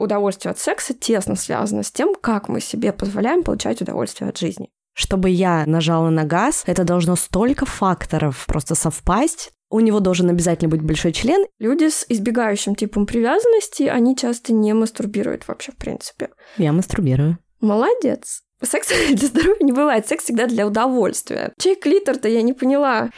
[0.00, 4.70] удовольствие от секса тесно связано с тем, как мы себе позволяем получать удовольствие от жизни.
[4.94, 9.50] Чтобы я нажала на газ, это должно столько факторов просто совпасть.
[9.70, 11.46] У него должен обязательно быть большой член.
[11.58, 16.30] Люди с избегающим типом привязанности, они часто не мастурбируют вообще, в принципе.
[16.56, 17.38] Я мастурбирую.
[17.60, 18.42] Молодец.
[18.62, 21.52] Секс для здоровья не бывает, секс всегда для удовольствия.
[21.58, 23.10] Чей клитор-то я не поняла.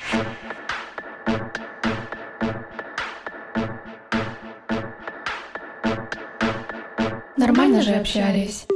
[7.43, 8.67] Нормально же общались.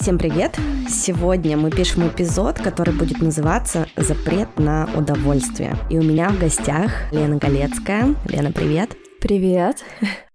[0.00, 0.58] Всем привет!
[0.88, 5.76] Сегодня мы пишем эпизод, который будет называться «Запрет на удовольствие».
[5.90, 8.14] И у меня в гостях Лена Галецкая.
[8.26, 8.96] Лена, привет!
[9.20, 9.84] Привет!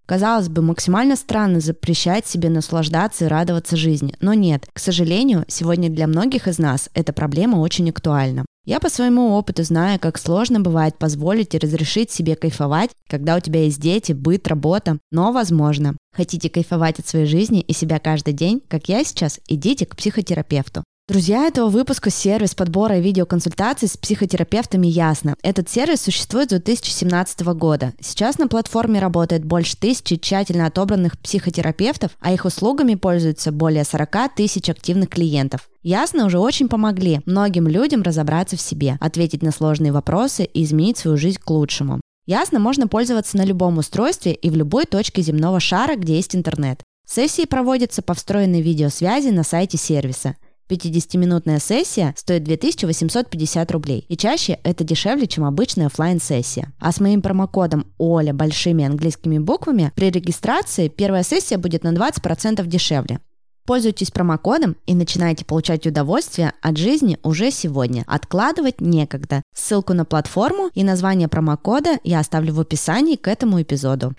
[0.06, 4.68] Казалось бы, максимально странно запрещать себе наслаждаться и радоваться жизни, но нет.
[4.72, 8.46] К сожалению, сегодня для многих из нас эта проблема очень актуальна.
[8.64, 13.40] Я по своему опыту знаю, как сложно бывает позволить и разрешить себе кайфовать, когда у
[13.40, 15.98] тебя есть дети, быт, работа, но возможно.
[16.16, 20.84] Хотите кайфовать от своей жизни и себя каждый день, как я сейчас, идите к психотерапевту.
[21.12, 25.36] Друзья этого выпуска– сервис подбора и видеоконсультаций с психотерапевтами «Ясно».
[25.44, 27.92] Этот сервис существует с 2017 года.
[28.00, 34.36] Сейчас на платформе работает больше тысячи тщательно отобранных психотерапевтов, а их услугами пользуются более 40
[34.38, 35.70] тысяч активных клиентов.
[35.84, 40.98] Ясно уже очень помогли многим людям разобраться в себе, ответить на сложные вопросы и изменить
[40.98, 42.00] свою жизнь к лучшему.
[42.26, 46.84] Ясно можно пользоваться на любом устройстве и в любой точке земного шара, где есть интернет.
[47.06, 50.38] Сессии проводятся по встроенной видеосвязи на сайте сервиса–
[50.72, 57.00] 50-минутная сессия стоит 2850 рублей, и чаще это дешевле, чем обычная офлайн сессия А с
[57.00, 63.20] моим промокодом ОЛЯ большими английскими буквами при регистрации первая сессия будет на 20% дешевле.
[63.66, 68.04] Пользуйтесь промокодом и начинайте получать удовольствие от жизни уже сегодня.
[68.08, 69.44] Откладывать некогда.
[69.56, 74.14] Ссылку на платформу и название промокода я оставлю в описании к этому эпизоду.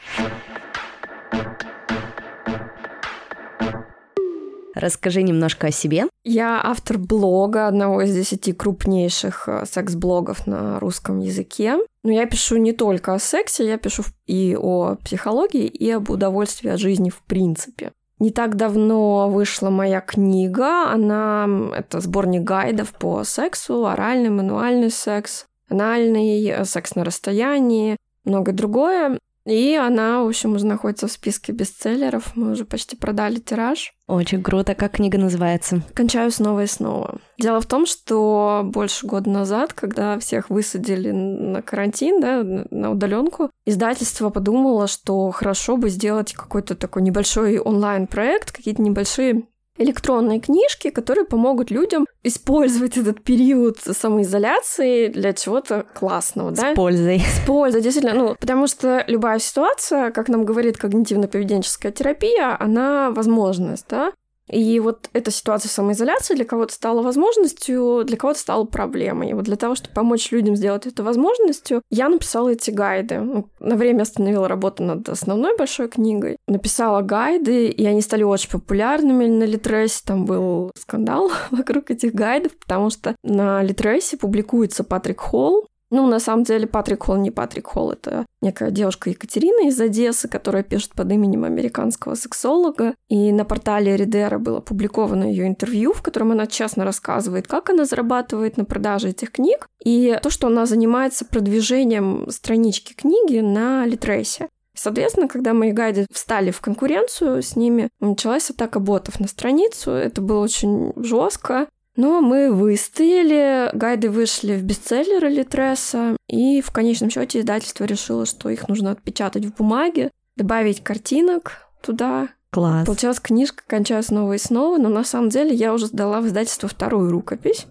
[4.75, 6.07] Расскажи немножко о себе.
[6.25, 11.77] Я автор блога, одного из десяти крупнейших э, секс-блогов на русском языке.
[12.03, 16.71] Но я пишу не только о сексе, я пишу и о психологии, и об удовольствии
[16.71, 17.93] от жизни в принципе.
[18.19, 20.91] Не так давно вышла моя книга.
[20.91, 28.55] Она— это сборник гайдов по сексу, оральный, мануальный секс, анальный, э, секс на расстоянии, многое
[28.55, 29.19] другое.
[29.45, 32.37] И она, в общем, уже находится в списке бестселлеров.
[32.37, 33.93] Мы уже почти продали тираж.
[34.07, 34.75] Очень круто.
[34.75, 35.83] Как книга называется?
[35.95, 37.19] «Кончаю снова и снова».
[37.39, 43.51] Дело в том, что больше года назад, когда всех высадили на карантин, да, на удаленку,
[43.65, 49.45] издательство подумало, что хорошо бы сделать какой-то такой небольшой онлайн-проект, какие-то небольшие
[49.83, 56.73] электронные книжки, которые помогут людям использовать этот период самоизоляции для чего-то классного, да?
[56.73, 57.21] С пользой.
[57.21, 58.15] С пользой, действительно.
[58.15, 64.13] Ну, потому что любая ситуация, как нам говорит когнитивно-поведенческая терапия, она возможность, да?
[64.51, 69.31] И вот эта ситуация самоизоляции для кого-то стала возможностью, для кого-то стала проблемой.
[69.31, 73.21] И вот для того, чтобы помочь людям сделать это возможностью, я написала эти гайды.
[73.21, 76.37] Ну, на время остановила работу над основной большой книгой.
[76.47, 80.03] Написала гайды, и они стали очень популярными на Литресе.
[80.05, 86.21] Там был скандал вокруг этих гайдов, потому что на Литресе публикуется Патрик Холл, ну, на
[86.21, 90.93] самом деле, Патрик Холл не Патрик Холл, это некая девушка Екатерина из Одессы, которая пишет
[90.95, 92.95] под именем американского сексолога.
[93.11, 97.85] И на портале Ридера было опубликовано ее интервью, в котором она честно рассказывает, как она
[97.85, 104.49] зарабатывает на продаже этих книг, и то, что она занимается продвижением странички книги на Литресе.
[104.75, 109.91] Соответственно, когда мои гайды встали в конкуренцию с ними, началась атака ботов на страницу.
[109.91, 111.69] Это было очень жестко.
[111.95, 118.49] Но мы выстояли, гайды вышли в бестселлеры Литреса, и в конечном счете издательство решило, что
[118.49, 122.29] их нужно отпечатать в бумаге, добавить картинок туда.
[122.51, 122.87] Класс.
[122.87, 126.69] Получилась книжка «Кончаю снова и снова», но на самом деле я уже сдала в издательство
[126.69, 127.67] вторую рукопись.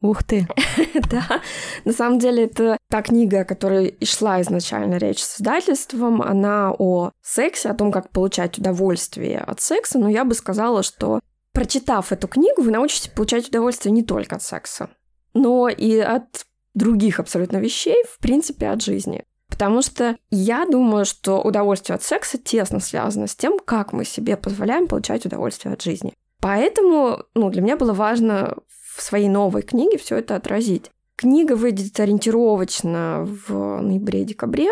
[0.00, 0.46] Ух ты!
[1.10, 1.40] да,
[1.84, 6.22] на самом деле это та книга, о которой и шла изначально речь с издательством.
[6.22, 11.20] Она о сексе, о том, как получать удовольствие от секса, но я бы сказала, что
[11.58, 14.90] прочитав эту книгу, вы научитесь получать удовольствие не только от секса,
[15.34, 19.24] но и от других абсолютно вещей, в принципе, от жизни.
[19.48, 24.36] Потому что я думаю, что удовольствие от секса тесно связано с тем, как мы себе
[24.36, 26.14] позволяем получать удовольствие от жизни.
[26.40, 28.56] Поэтому ну, для меня было важно
[28.94, 30.92] в своей новой книге все это отразить.
[31.16, 34.70] Книга выйдет ориентировочно в ноябре-декабре.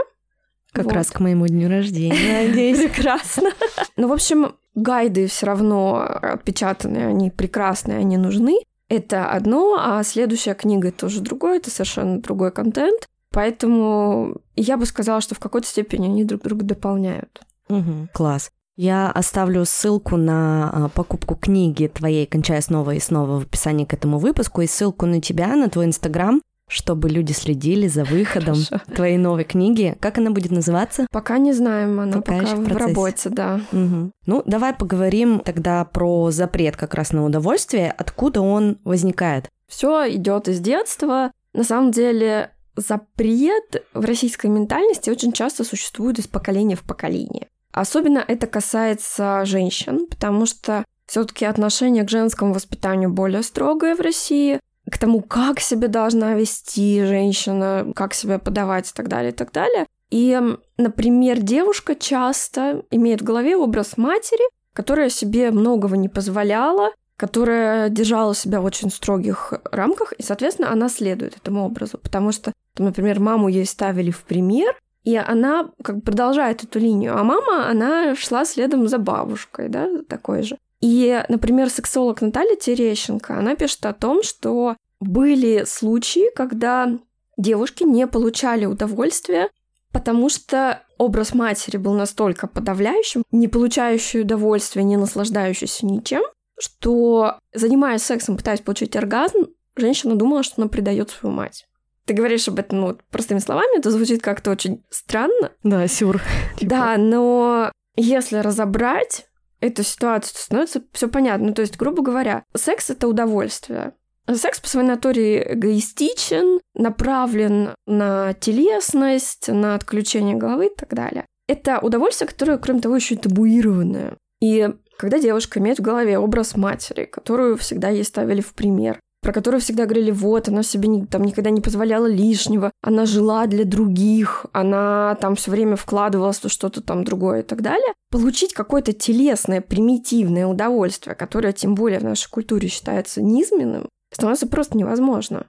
[0.77, 0.95] Как вот.
[0.95, 2.79] раз к моему дню рождения, надеюсь.
[2.79, 3.51] Прекрасно.
[3.97, 8.59] Ну, в общем, Гайды все равно отпечатанные, они прекрасные, они нужны.
[8.89, 13.09] Это одно, а следующая книга это уже другое, это совершенно другой контент.
[13.31, 17.41] Поэтому я бы сказала, что в какой-то степени они друг друга дополняют.
[17.69, 18.51] Угу, класс.
[18.77, 23.95] Я оставлю ссылку на а, покупку книги твоей «Кончая снова и снова» в описании к
[23.95, 28.95] этому выпуску и ссылку на тебя, на твой инстаграм, чтобы люди следили за выходом Хорошо.
[28.95, 29.97] твоей новой книги.
[30.01, 31.07] Как она будет называться?
[31.11, 33.61] Пока не знаем, она пока, пока в, в работе, да.
[33.73, 34.11] Угу.
[34.27, 37.95] Ну, давай поговорим тогда про запрет как раз на удовольствие.
[37.97, 39.49] Откуда он возникает?
[39.69, 41.31] Все идет из детства.
[41.53, 47.49] На самом деле запрет в российской ментальности очень часто существует из поколения в поколение.
[47.73, 54.61] Особенно это касается женщин, потому что все-таки отношение к женскому воспитанию более строгое в России,
[54.97, 59.53] к тому, как себя должна вести женщина, как себя подавать и так далее, и так
[59.53, 59.85] далее.
[60.11, 60.41] И,
[60.79, 68.35] например, девушка часто имеет в голове образ матери, которая себе многого не позволяла, которая держала
[68.35, 73.21] себя в очень строгих рамках, и, соответственно, она следует этому образу, потому что, там, например,
[73.21, 78.15] маму ей ставили в пример, и она как бы продолжает эту линию, а мама, она
[78.15, 80.57] шла следом за бабушкой, да, такой же.
[80.81, 86.99] И, например, сексолог Наталья Терещенко, она пишет о том, что были случаи, когда
[87.37, 89.51] девушки не получали удовольствия,
[89.93, 96.23] потому что образ матери был настолько подавляющим, не получающий удовольствия, не наслаждающийся ничем,
[96.59, 101.67] что, занимаясь сексом, пытаясь получить оргазм, женщина думала, что она предает свою мать.
[102.07, 105.53] Ты говоришь об этом, ну, простыми словами, это звучит как-то очень странно.
[105.63, 106.23] Да, сюр.
[106.61, 109.27] Да, но если разобрать
[109.61, 111.53] эту ситуацию, то становится все понятно.
[111.53, 113.95] То есть, грубо говоря, секс— это удовольствие.
[114.35, 121.27] Секс по своей натуре эгоистичен, направлен на телесность, на отключение головы и так далее.
[121.49, 124.17] Это удовольствие, которое, кроме того, еще и табуированное.
[124.41, 124.69] И
[124.99, 129.61] когда девушка имеет в голове образ матери, которую всегда ей ставили в пример, про которую
[129.61, 134.47] всегда говорили, вот, она себе не, там никогда не позволяла лишнего, она жила для других,
[134.53, 137.93] она там все время вкладывалась в что-то там другое и так далее.
[138.11, 144.77] Получить какое-то телесное, примитивное удовольствие, которое тем более в нашей культуре считается низменным, становится просто
[144.77, 145.47] невозможно.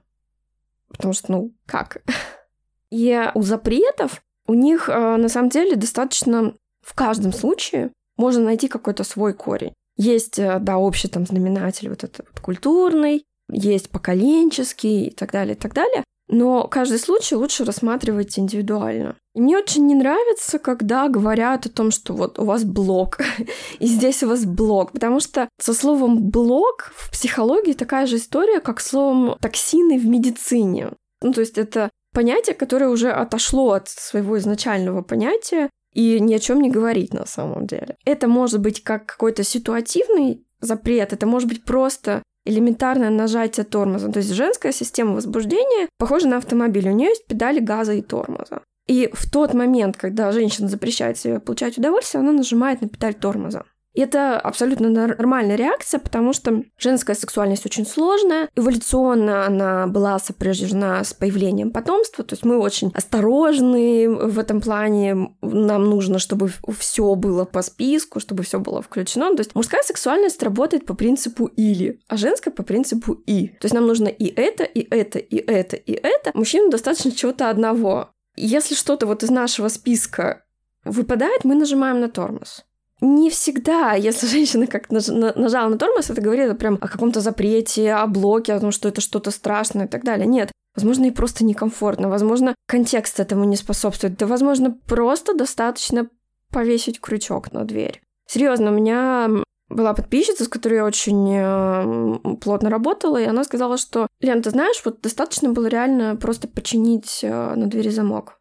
[0.88, 2.02] Потому что, ну, как?
[2.90, 8.68] И у запретов у них э, на самом деле достаточно в каждом случае можно найти
[8.68, 9.74] какой-то свой корень.
[9.96, 15.58] Есть, э, да, общий там знаменатель вот этот культурный, есть поколенческий и так далее, и
[15.58, 16.04] так далее.
[16.28, 19.16] Но каждый случай лучше рассматривать индивидуально.
[19.34, 23.18] И мне очень не нравится, когда говорят о том, что вот у вас блок,
[23.78, 28.60] и здесь у вас блок, потому что со словом блок в психологии такая же история,
[28.60, 30.92] как словом токсины в медицине.
[31.22, 36.38] Ну, то есть это понятие, которое уже отошло от своего изначального понятия и ни о
[36.38, 37.96] чем не говорить на самом деле.
[38.04, 44.10] Это может быть как какой-то ситуативный запрет, это может быть просто элементарное нажатие тормоза.
[44.10, 46.88] То есть женская система возбуждения похожа на автомобиль.
[46.88, 48.62] У нее есть педали газа и тормоза.
[48.86, 53.64] И в тот момент, когда женщина запрещает себе получать удовольствие, она нажимает на педаль тормоза.
[54.02, 58.48] Это абсолютно нормальная реакция, потому что женская сексуальность очень сложная.
[58.54, 62.24] Эволюционно она была сопряжена с появлением потомства.
[62.24, 65.34] То есть мы очень осторожны в этом плане.
[65.42, 69.34] Нам нужно, чтобы все было по списку, чтобы все было включено.
[69.34, 73.48] То есть мужская сексуальность работает по принципу или, а женская по принципу и.
[73.48, 76.30] То есть нам нужно и это, и это, и это, и это.
[76.34, 78.10] Мужчинам достаточно чего-то одного.
[78.36, 80.44] Если что-то вот из нашего списка
[80.84, 82.64] выпадает, мы нажимаем на тормоз
[83.00, 88.06] не всегда, если женщина как нажала на тормоз, это говорит прям о каком-то запрете, о
[88.06, 90.26] блоке, о том, что это что-то страшное и так далее.
[90.26, 90.52] Нет.
[90.74, 92.08] Возможно, и просто некомфортно.
[92.08, 94.16] Возможно, контекст этому не способствует.
[94.16, 96.08] Да, возможно, просто достаточно
[96.52, 98.00] повесить крючок на дверь.
[98.26, 99.28] Серьезно, у меня
[99.68, 104.50] была подписчица, с которой я очень э, плотно работала, и она сказала, что, Лен, ты
[104.50, 108.37] знаешь, вот достаточно было реально просто починить э, на двери замок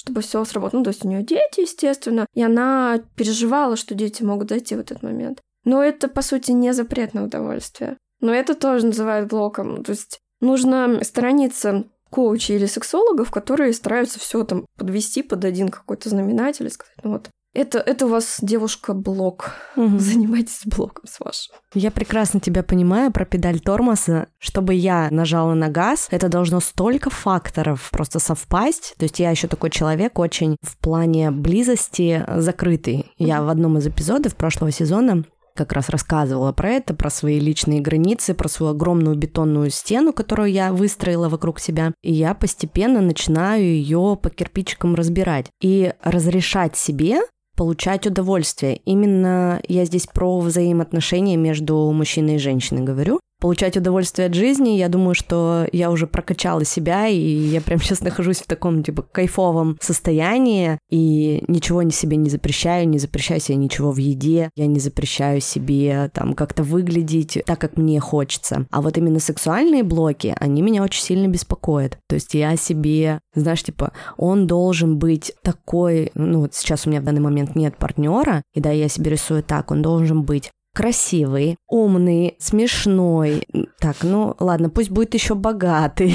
[0.00, 0.80] чтобы все сработало.
[0.80, 4.80] Ну, то есть у нее дети, естественно, и она переживала, что дети могут зайти в
[4.80, 5.40] этот момент.
[5.64, 7.98] Но это, по сути, не запрет на удовольствие.
[8.20, 9.84] Но это тоже называют блоком.
[9.84, 16.08] То есть нужно сторониться коучей или сексологов, которые стараются все там подвести под один какой-то
[16.08, 19.52] знаменатель и сказать, ну вот, это, это у вас девушка-блок.
[19.76, 19.98] Угу.
[19.98, 21.54] Занимайтесь блоком с вашим.
[21.74, 24.28] Я прекрасно тебя понимаю про педаль тормоза.
[24.38, 28.94] Чтобы я нажала на газ, это должно столько факторов просто совпасть.
[28.98, 33.10] То есть я еще такой человек очень в плане близости закрытый.
[33.18, 35.24] Я в одном из эпизодов прошлого сезона
[35.56, 40.50] как раз рассказывала про это, про свои личные границы, про свою огромную бетонную стену, которую
[40.50, 41.92] я выстроила вокруг себя.
[42.02, 47.20] И я постепенно начинаю ее по кирпичикам разбирать и разрешать себе
[47.60, 48.76] получать удовольствие.
[48.86, 53.20] Именно я здесь про взаимоотношения между мужчиной и женщиной говорю.
[53.40, 54.70] Получать удовольствие от жизни.
[54.70, 59.02] Я думаю, что я уже прокачала себя, и я прям сейчас нахожусь в таком, типа,
[59.02, 64.66] кайфовом состоянии, и ничего не себе не запрещаю, не запрещаю себе ничего в еде, я
[64.66, 68.66] не запрещаю себе там как-то выглядеть так, как мне хочется.
[68.70, 71.98] А вот именно сексуальные блоки, они меня очень сильно беспокоят.
[72.08, 77.00] То есть я себе, знаешь, типа, он должен быть такой, ну вот сейчас у меня
[77.00, 81.56] в данный момент нет партнера, и да, я себе рисую так, он должен быть красивый,
[81.68, 83.46] умный, смешной.
[83.80, 86.14] Так, ну ладно, пусть будет еще богатый.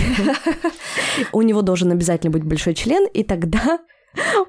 [1.31, 3.79] У него должен обязательно быть большой член, и тогда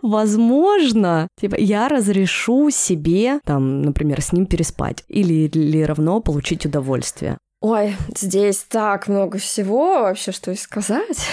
[0.02, 7.38] возможно, типа, я разрешу себе, там, например, с ним переспать или, или равно получить удовольствие.
[7.60, 11.26] Ой, здесь так много всего вообще, что и сказать.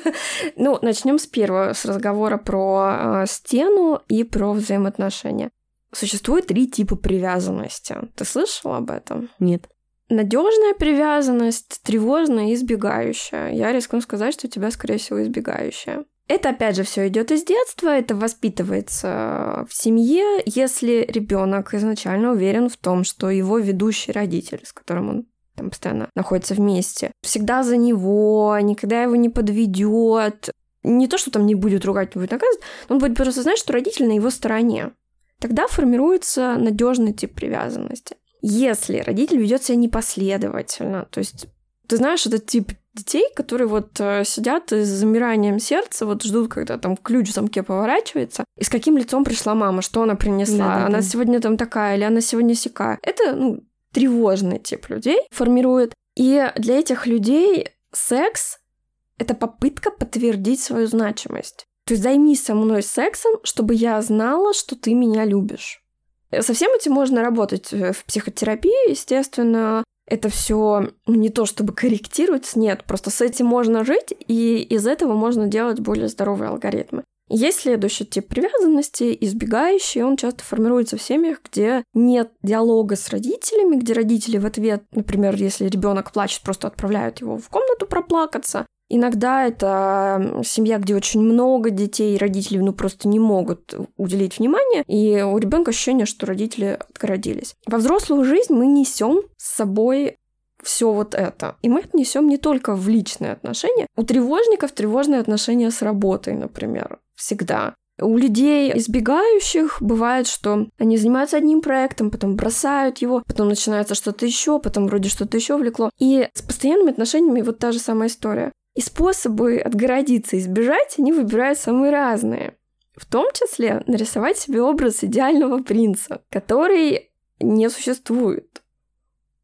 [0.56, 5.50] ну, начнем с первого, с разговора про э, стену и про взаимоотношения.
[5.92, 7.96] Существует три типа привязанности.
[8.14, 9.28] Ты слышал об этом?
[9.38, 9.68] Нет.
[10.08, 13.50] Надежная привязанность, тревожная и избегающая.
[13.50, 16.04] Я рискну сказать, что у тебя, скорее всего, избегающая.
[16.26, 22.68] Это, опять же, все идет из детства, это воспитывается в семье, если ребенок изначально уверен
[22.68, 27.76] в том, что его ведущий родитель, с которым он там постоянно находится вместе, всегда за
[27.76, 30.50] него, никогда его не подведет.
[30.84, 33.72] Не то, что там не будет ругать, не будет наказывать, он будет просто знать, что
[33.72, 34.92] родитель на его стороне
[35.40, 38.16] тогда формируется надежный тип привязанности.
[38.42, 41.46] Если родитель ведет себя непоследовательно, то есть
[41.86, 46.48] ты знаешь этот тип детей, которые вот э, сидят и с замиранием сердца, вот ждут,
[46.50, 50.58] когда там ключ в замке поворачивается, и с каким лицом пришла мама, что она принесла,
[50.58, 51.02] да, да, она да.
[51.02, 52.98] сегодня там такая, или она сегодня сякая.
[53.02, 55.94] Это, ну, тревожный тип людей формирует.
[56.16, 58.58] И для этих людей секс—
[59.18, 61.66] это попытка подтвердить свою значимость.
[61.90, 65.82] То есть займись со мной сексом, чтобы я знала, что ты меня любишь.
[66.30, 69.82] Со всем этим можно работать э, в психотерапии, естественно.
[70.06, 75.14] Это все не то, чтобы корректировать, нет, просто с этим можно жить, и из этого
[75.14, 77.02] можно делать более здоровые алгоритмы.
[77.28, 83.74] Есть следующий тип привязанности, избегающий, он часто формируется в семьях, где нет диалога с родителями,
[83.74, 89.46] где родители в ответ, например, если ребенок плачет, просто отправляют его в комнату проплакаться, Иногда
[89.46, 95.22] это семья, где очень много детей, и родители ну, просто не могут уделить внимание, и
[95.22, 97.54] у ребенка ощущение, что родители отгородились.
[97.66, 100.16] Во взрослую жизнь мы несем с собой
[100.62, 101.56] все вот это.
[101.62, 103.86] И мы это несем не только в личные отношения.
[103.96, 107.74] У тревожников тревожные отношения с работой, например, всегда.
[108.00, 114.26] У людей избегающих бывает, что они занимаются одним проектом, потом бросают его, потом начинается что-то
[114.26, 115.90] еще, потом вроде что-то еще влекло.
[115.98, 118.52] И с постоянными отношениями вот та же самая история.
[118.74, 122.56] И способы отгородиться и сбежать они выбирают самые разные.
[122.96, 127.10] В том числе нарисовать себе образ идеального принца, который
[127.40, 128.62] не существует.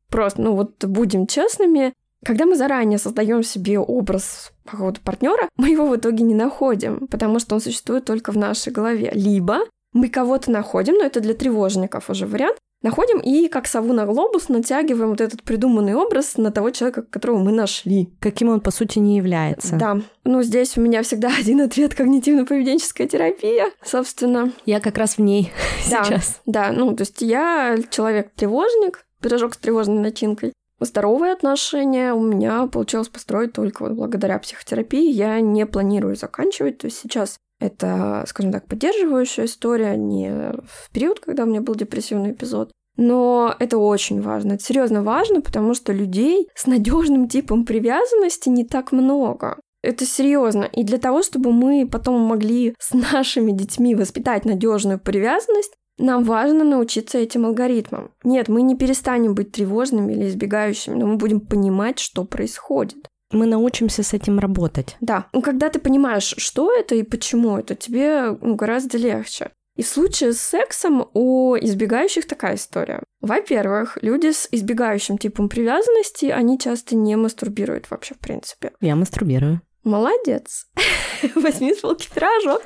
[0.08, 1.92] Просто, ну вот будем честными,
[2.24, 7.38] когда мы заранее создаем себе образ какого-то партнера, мы его в итоге не находим, потому
[7.38, 9.10] что он существует только в нашей голове.
[9.14, 9.60] Либо
[9.92, 14.48] мы кого-то находим, но это для тревожников уже вариант, находим и как сову на глобус
[14.48, 18.12] натягиваем вот этот придуманный образ на того человека, которого мы нашли.
[18.20, 19.76] Каким он, по сути, не является.
[19.76, 20.00] Да.
[20.24, 24.52] Ну, здесь у меня всегда один ответ— когнитивно-поведенческая терапия, собственно.
[24.64, 25.52] Я как раз в ней
[25.90, 26.40] да, сейчас.
[26.46, 30.52] Да, ну, то есть я человек-тревожник, пирожок с тревожной начинкой.
[30.78, 35.10] Здоровые отношения у меня получилось построить только вот благодаря психотерапии.
[35.10, 36.78] Я не планирую заканчивать.
[36.78, 41.74] То есть сейчас это, скажем так, поддерживающая история, не в период, когда у меня был
[41.74, 42.70] депрессивный эпизод.
[42.96, 44.52] Но это очень важно.
[44.52, 49.58] Это серьезно важно, потому что людей с надежным типом привязанности не так много.
[49.82, 50.64] Это серьезно.
[50.64, 56.64] И для того, чтобы мы потом могли с нашими детьми воспитать надежную привязанность, нам важно
[56.64, 58.10] научиться этим алгоритмам.
[58.22, 63.46] Нет, мы не перестанем быть тревожными или избегающими, но мы будем понимать, что происходит мы
[63.46, 64.96] научимся с этим работать.
[65.00, 65.26] Да.
[65.32, 69.50] Ну, когда ты понимаешь, что это и почему это, тебе ну, гораздо легче.
[69.76, 73.02] И в случае с сексом у избегающих такая история.
[73.20, 78.72] Во-первых, люди с избегающим типом привязанности, они часто не мастурбируют вообще в принципе.
[78.80, 79.60] Я мастурбирую.
[79.84, 80.66] Молодец.
[81.34, 82.62] Возьми с полки пирожок.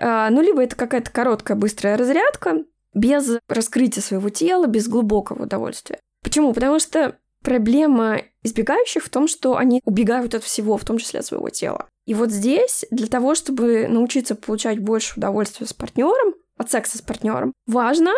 [0.00, 2.64] а, ну, либо это какая-то короткая, быстрая разрядка,
[2.94, 6.00] без раскрытия своего тела, без глубокого удовольствия.
[6.22, 6.54] Почему?
[6.54, 11.26] Потому что Проблема избегающих в том, что они убегают от всего, в том числе от
[11.26, 11.86] своего тела.
[12.06, 17.02] И вот здесь для того, чтобы научиться получать больше удовольствия с партнером, от секса с
[17.02, 18.12] партнером, важно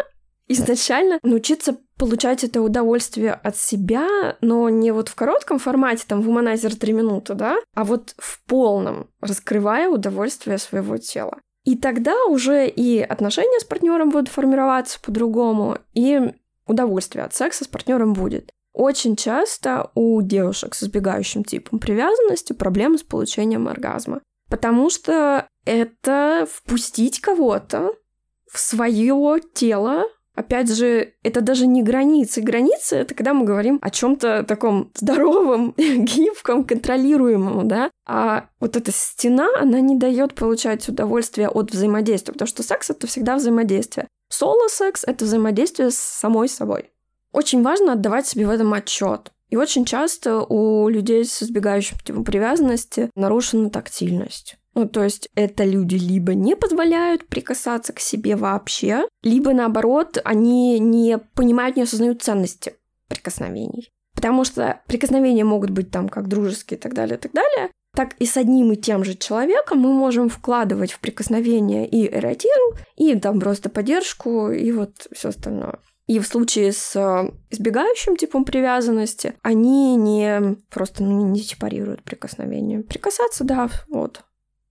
[0.48, 6.28] изначально научиться получать это удовольствие от себя, но не вот в коротком формате, там, в
[6.28, 11.38] Humanizer 3 минуты, да, а вот в полном, раскрывая удовольствие своего тела.
[11.64, 16.20] И тогда уже и отношения с партнером будут формироваться по-другому, и
[16.66, 18.52] удовольствие от секса с партнером будет.
[18.76, 24.20] Очень часто у девушек с избегающим типом привязанности проблемы с получением оргазма.
[24.50, 27.94] Потому что это впустить кого-то
[28.52, 30.04] в свое тело.
[30.34, 32.42] Опять же, это даже не границы.
[32.42, 37.90] Границы— это когда мы говорим о чем то таком здоровом, гибком, контролируемом, да?
[38.06, 43.06] А вот эта стена, она не дает получать удовольствие от взаимодействия, потому что секс— это
[43.06, 44.06] всегда взаимодействие.
[44.28, 46.90] Соло-секс— это взаимодействие с самой собой.
[47.36, 49.30] Очень важно отдавать себе в этом отчет.
[49.50, 54.56] И очень часто у людей с избегающим типом привязанности нарушена тактильность.
[54.74, 60.78] Ну, то есть это люди либо не позволяют прикасаться к себе вообще, либо наоборот, они
[60.78, 62.72] не понимают, не осознают ценности
[63.06, 63.90] прикосновений.
[64.14, 67.70] Потому что прикосновения могут быть там как дружеские и так далее, и так далее.
[67.94, 72.78] Так и с одним и тем же человеком мы можем вкладывать в прикосновение и эротизм,
[72.96, 75.80] и там просто поддержку, и вот все остальное.
[76.06, 82.82] И в случае с э, избегающим типом привязанности они не просто ну, не сепарируют прикосновение.
[82.82, 84.22] Прикасаться, да, вот,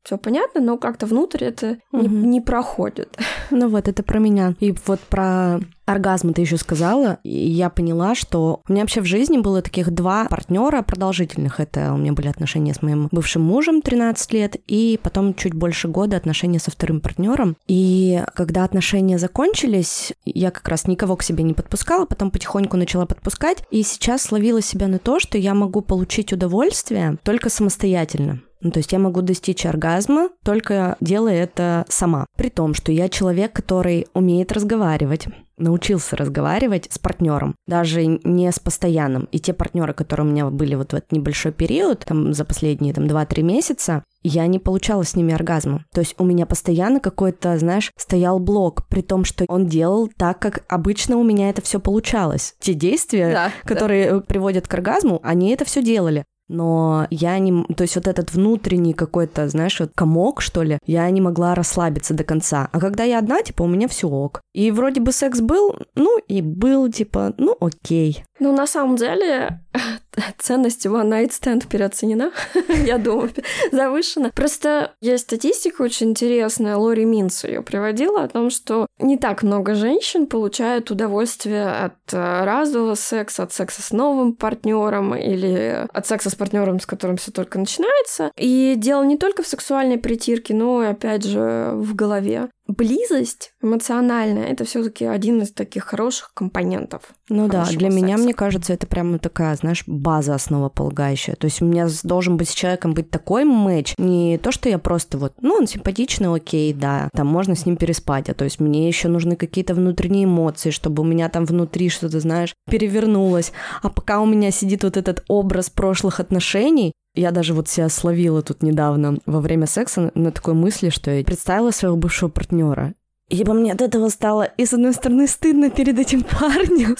[0.03, 2.03] все понятно, но как-то внутрь это угу.
[2.03, 3.17] не, не проходит.
[3.51, 4.55] Ну вот, это про меня.
[4.59, 9.05] И вот про оргазм ты еще сказала, и я поняла, что у меня вообще в
[9.05, 11.59] жизни было таких два партнера продолжительных.
[11.59, 15.87] Это у меня были отношения с моим бывшим мужем 13 лет, и потом чуть больше
[15.87, 17.55] года отношения со вторым партнером.
[17.67, 23.05] И когда отношения закончились, я как раз никого к себе не подпускала, потом потихоньку начала
[23.05, 28.41] подпускать, и сейчас словила себя на то, что я могу получить удовольствие только самостоятельно.
[28.61, 32.25] Ну, то есть я могу достичь оргазма, только делая это сама.
[32.35, 38.59] При том, что я человек, который умеет разговаривать, научился разговаривать с партнером, даже не с
[38.59, 39.27] постоянным.
[39.31, 42.93] И те партнеры, которые у меня были вот в этот небольшой период, там за последние
[42.93, 45.85] там 2-3 месяца, я не получала с ними оргазма.
[45.93, 50.39] То есть у меня постоянно какой-то, знаешь, стоял блок, при том, что он делал так,
[50.39, 52.55] как обычно у меня это все получалось.
[52.59, 54.19] Те действия, да, которые да.
[54.21, 57.63] приводят к оргазму, они это все делали но я не...
[57.75, 62.13] То есть вот этот внутренний какой-то, знаешь, вот комок, что ли, я не могла расслабиться
[62.13, 62.69] до конца.
[62.71, 64.41] А когда я одна, типа, у меня все ок.
[64.53, 68.23] И вроде бы секс был, ну и был, типа, ну окей.
[68.39, 69.61] Ну, на самом деле,
[70.37, 72.31] ценность Night Stand переоценена,
[72.85, 73.31] я думаю,
[73.71, 74.31] завышена.
[74.33, 79.75] Просто есть статистика очень интересная, Лори Минс ее приводила, о том, что не так много
[79.75, 86.29] женщин получают удовольствие от э, разового секса, от секса с новым партнером или от секса
[86.29, 88.31] с партнером, с которым все только начинается.
[88.37, 94.47] И дело не только в сексуальной притирке, но и, опять же, в голове близость эмоциональная
[94.47, 97.03] это все-таки один из таких хороших компонентов.
[97.29, 97.97] Ну да, для секса.
[97.97, 101.35] меня, мне кажется, это прямо такая, знаешь, база основополагающая.
[101.35, 104.79] То есть у меня должен быть с человеком быть такой матч, не то, что я
[104.79, 108.59] просто вот, ну, он симпатичный, окей, да, там можно с ним переспать, а то есть
[108.59, 113.51] мне еще нужны какие-то внутренние эмоции, чтобы у меня там внутри что-то, знаешь, перевернулось.
[113.81, 118.41] А пока у меня сидит вот этот образ прошлых отношений, я даже вот себя словила
[118.41, 122.93] тут недавно во время секса на такой мысли, что я представила своего бывшего партнера.
[123.29, 126.95] И бы мне от этого стало, и с одной стороны, стыдно перед этим парнем,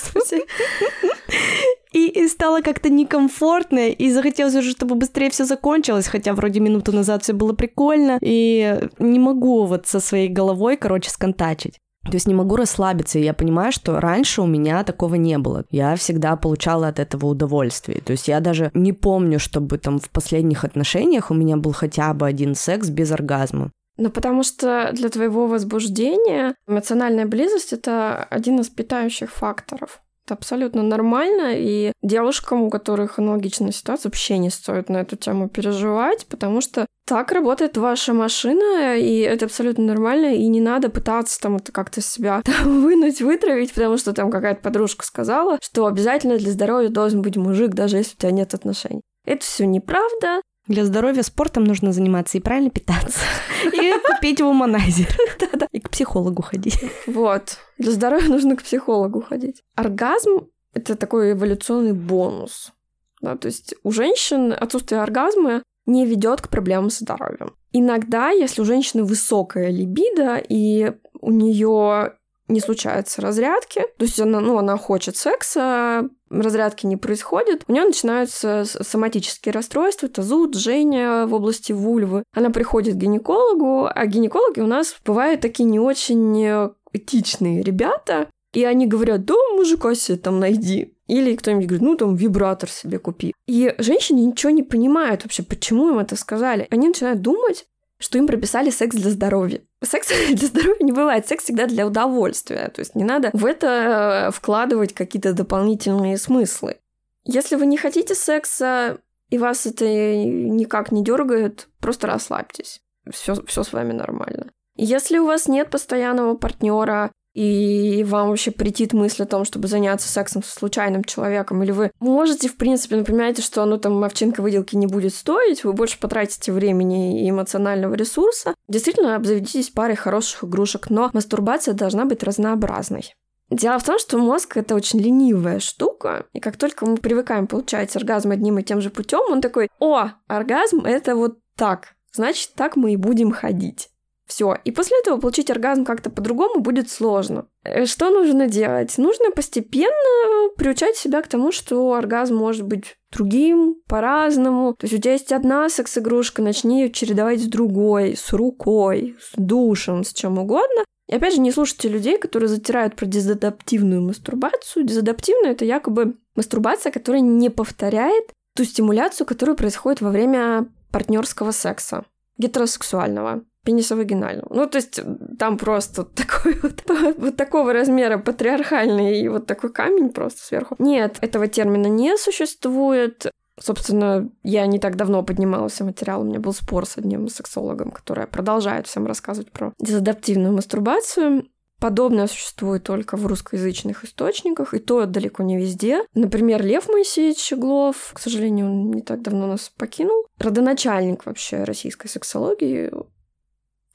[1.94, 6.92] и, и стало как-то некомфортно, и захотелось уже, чтобы быстрее все закончилось, хотя вроде минуту
[6.94, 11.80] назад все было прикольно, и не могу вот со своей головой, короче, сконтачить.
[12.06, 15.66] То есть не могу расслабиться, и я понимаю, что раньше у меня такого не было.
[15.72, 18.02] Я всегда получала от этого удовольствие.
[18.02, 22.14] То есть я даже не помню, чтобы там в последних отношениях у меня был хотя
[22.14, 23.72] бы один секс без оргазма.
[23.98, 30.02] Ну, потому что для твоего возбуждения эмоциональная близость— это один из питающих факторов.
[30.26, 35.50] Это абсолютно нормально, и девушкам, у которых аналогичная ситуация, вообще не стоит на эту тему
[35.50, 41.40] переживать, потому что так работает ваша машина, и это абсолютно нормально, и не надо пытаться
[41.40, 46.38] там это как-то себя там, вынуть, вытравить, потому что там какая-то подружка сказала, что обязательно
[46.40, 49.02] для здоровья должен быть мужик, даже если у тебя нет отношений.
[49.26, 50.42] Это все неправда.
[50.68, 53.20] Для здоровья спортом нужно заниматься и правильно питаться.
[53.66, 55.16] И купить вуманайзер.
[55.72, 56.80] И к психологу ходить.
[57.06, 57.58] Вот.
[57.78, 59.64] Для здоровья нужно к психологу ходить.
[59.76, 62.74] Оргазм— это такой эволюционный бонус.
[63.22, 67.56] Да, то есть у женщин отсутствие оргазма не ведет к проблемам с здоровьем.
[67.72, 72.14] Иногда, если у женщины высокая либидо и у нее
[72.48, 77.86] не случаются разрядки, то есть она, ну, она хочет секса, разрядки не происходит, у нее
[77.86, 82.24] начинаются соматические расстройства, это зуд, жжение в области вульвы.
[82.34, 88.64] Она приходит к гинекологу, а гинекологи у нас бывают такие не очень этичные ребята, и
[88.64, 90.94] они говорят, да, мужика себе там найди.
[91.08, 93.34] Или кто-нибудь говорит, ну там вибратор себе купи.
[93.48, 96.68] И женщины ничего не понимают вообще, почему им это сказали.
[96.72, 99.62] Они начинают думать, что им прописали секс для здоровья.
[99.84, 102.70] Секс для здоровья не бывает, секс всегда для удовольствия.
[102.70, 106.78] То есть не надо в это э, вкладывать какие-то дополнительные смыслы.
[107.24, 112.82] Если вы не хотите секса, и вас это никак не дергает, просто расслабьтесь.
[113.10, 114.52] Все, все с вами нормально.
[114.76, 120.08] Если у вас нет постоянного партнера, и вам вообще притит мысль о том, чтобы заняться
[120.08, 124.78] сексом с случайным человеком, или вы можете, в принципе, напоминать, что оно там овчинка выделки
[124.78, 130.90] не будет стоить, вы больше потратите времени и эмоционального ресурса, действительно обзаведитесь парой хороших игрушек,
[130.90, 133.14] но мастурбация должна быть разнообразной.
[133.50, 137.94] Дело в том, что мозг это очень ленивая штука, и как только мы привыкаем получать
[137.98, 142.78] оргазм одним и тем же путем, он такой: "О, оргазм это вот так, значит так
[142.78, 143.90] мы и будем ходить".
[144.26, 144.58] Все.
[144.64, 147.48] И после этого получить оргазм как-то по-другому будет сложно.
[147.64, 148.98] Э, что нужно делать?
[148.98, 154.74] Нужно постепенно приучать себя к тому, что оргазм может быть другим, по-разному.
[154.74, 159.34] То есть у тебя есть одна секс-игрушка, начни ее чередовать с другой, с рукой, с
[159.38, 160.84] душем, с чем угодно.
[161.08, 164.86] И опять же, не слушайте людей, которые затирают про дезадаптивную мастурбацию.
[164.86, 172.06] Дезадаптивная— это якобы мастурбация, которая не повторяет ту стимуляцию, которая происходит во время партнерского секса,
[172.38, 174.48] гетеросексуального пенисовагинального.
[174.50, 175.02] Ну, то есть
[175.38, 176.84] там просто такой вот,
[177.18, 180.76] вот такого размера патриархальный и вот такой камень просто сверху.
[180.80, 183.28] Нет, этого термина не существует.
[183.60, 188.28] Собственно, я не так давно поднимался материал, у меня был спор с одним сексологом, который
[188.28, 191.46] продолжает всем рассказывать про дезадаптивную мастурбацию.
[191.80, 196.04] Подобное существует только в русскоязычных источниках, и то далеко не везде.
[196.14, 200.26] Например, Лев Моисеевич Щеглов, к сожалению, он не так давно нас покинул.
[200.38, 202.92] Родоначальник вообще российской сексологии,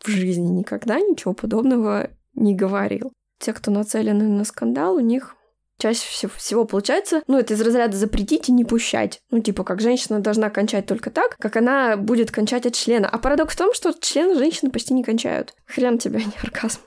[0.05, 3.13] в жизни никогда ничего подобного не говорил.
[3.39, 5.37] Те, кто нацелены на скандал, у них
[5.79, 9.21] чаще всего, получается, ну, это из разряда запретить и не пущать.
[9.31, 13.09] Ну, типа, как женщина должна кончать только так, как она будет кончать от члена.
[13.09, 15.55] А парадокс в том, что члены женщины почти не кончают.
[15.67, 16.81] Хрен тебя, не оргазм.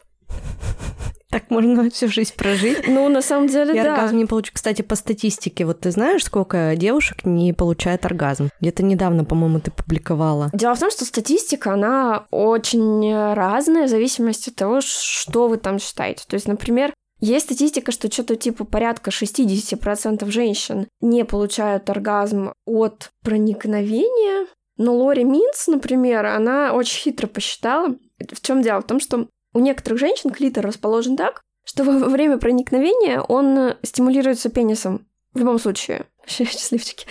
[1.34, 2.88] Так можно всю жизнь прожить.
[2.88, 3.96] Ну, на самом деле, да.
[3.96, 4.52] оргазм не получу.
[4.54, 8.50] Кстати, по статистике, вот ты знаешь, сколько девушек не получает оргазм?
[8.62, 10.52] Где-то недавно, по-моему, ты публиковала.
[10.54, 15.80] Дело в том, что статистика, она очень разная в зависимости от того, что вы там
[15.80, 16.24] считаете.
[16.28, 23.10] То есть, например, есть статистика, что что-то типа порядка 60% женщин не получают оргазм от
[23.24, 24.46] проникновения.
[24.78, 27.96] Но Лори Минц, например, она очень хитро посчитала.
[28.20, 28.82] В чем дело?
[28.82, 34.50] В том, что у некоторых женщин клитор расположен так, что во время проникновения он стимулируется
[34.50, 35.06] пенисом.
[35.34, 36.06] В любом случае.
[36.28, 37.06] Счастливчики.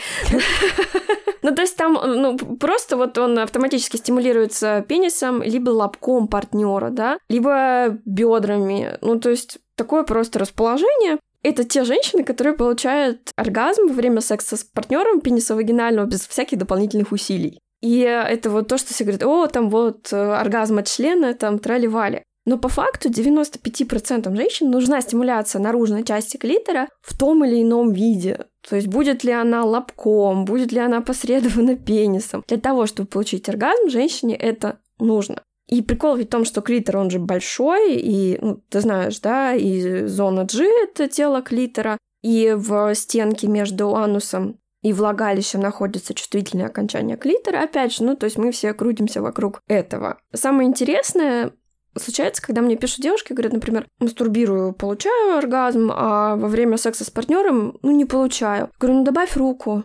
[1.43, 7.19] Ну, то есть там, ну, просто вот он автоматически стимулируется пенисом, либо лобком партнера, да,
[7.29, 8.97] либо бедрами.
[9.01, 11.19] Ну, то есть такое просто расположение.
[11.43, 17.11] Это те женщины, которые получают оргазм во время секса с партнером пенисовагинального без всяких дополнительных
[17.11, 17.59] усилий.
[17.81, 21.59] И это вот то, что все говорят, о, там вот э, оргазм от члена, там
[21.59, 22.23] трали-вали.
[22.45, 28.47] Но по факту 95% женщин нужна стимуляция наружной части клитора в том или ином виде.
[28.69, 32.45] То есть будет ли она лобком, будет ли она посредована пенисом.
[32.49, 35.43] Для того, чтобы получить оргазм, женщине это нужно.
[35.69, 39.55] И прикол ведь в том, что клитор, он же большой, и, ну, ты знаешь, да,
[39.55, 46.67] и зона G— это тело клитора, и в стенке между анусом и влагалищем находится чувствительное
[46.67, 50.19] окончание клитора, опять же, ну, то есть мы все крутимся вокруг этого.
[50.35, 51.53] Самое интересное,
[51.97, 57.11] случается, когда мне пишут девушки, говорят, например, мастурбирую, получаю оргазм, а во время секса с
[57.11, 58.71] партнером, ну, не получаю.
[58.79, 59.85] Говорю, ну, добавь руку.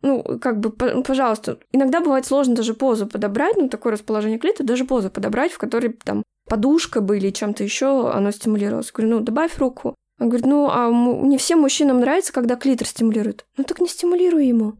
[0.00, 1.58] Ну, как бы, пожалуйста.
[1.72, 5.92] Иногда бывает сложно даже позу подобрать, ну, такое расположение клита, даже позу подобрать, в которой
[5.92, 8.92] там подушка бы или чем-то еще оно стимулировалось.
[8.92, 9.94] Говорю, ну, добавь руку.
[10.20, 13.46] Он говорит, ну, а не всем мужчинам нравится, когда клитор стимулирует.
[13.56, 14.74] Ну, так не стимулируй ему.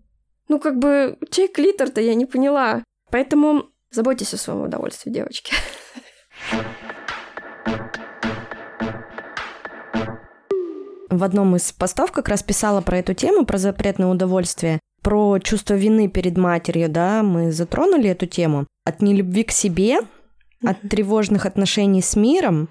[0.48, 2.82] Ну, как бы, чей клитор-то, я не поняла.
[3.10, 5.52] Поэтому заботьтесь о своем удовольствии, девочки.
[11.10, 15.74] В одном из постов как раз писала про эту тему, про запретное удовольствие, про чувство
[15.74, 18.66] вины перед матерью, да, мы затронули эту тему.
[18.84, 19.98] От нелюбви к себе,
[20.64, 22.68] от тревожных отношений с миром,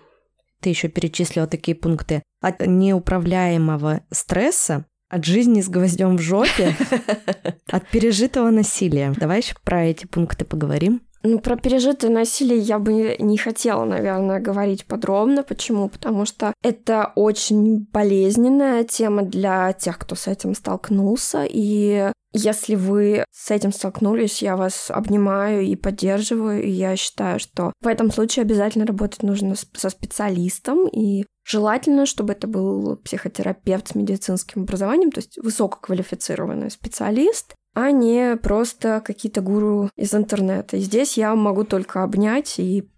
[0.61, 6.75] ты еще перечислила такие пункты, от неуправляемого стресса, от жизни с гвоздем в жопе,
[7.71, 9.13] от пережитого насилия.
[9.17, 11.01] Давай еще про эти пункты поговорим.
[11.29, 15.43] Ну, про пережитое насилие я бы не хотела, наверное, говорить подробно.
[15.43, 15.89] Почему?
[15.89, 21.43] Потому что это очень болезненная тема для тех, кто с этим столкнулся.
[21.45, 26.63] И если вы с этим столкнулись, я вас обнимаю и поддерживаю.
[26.63, 30.87] И я считаю, что в этом случае обязательно работать нужно со специалистом.
[30.87, 38.37] И желательно, чтобы это был психотерапевт с медицинским образованием, то есть высококвалифицированный специалист, а не
[38.37, 40.77] просто какие-то гуру из интернета.
[40.77, 42.89] И здесь я могу только обнять и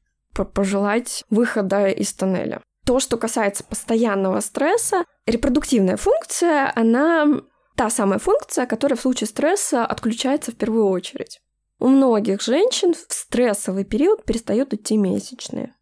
[0.54, 2.62] пожелать выхода из тоннеля.
[2.86, 7.42] То, что касается постоянного стресса, репродуктивная функция, она
[7.76, 11.42] та самая функция, которая в случае стресса отключается в первую очередь.
[11.80, 15.76] У многих женщин в стрессовый период перестают идти месячные.